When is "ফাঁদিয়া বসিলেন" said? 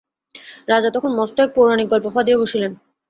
2.15-2.71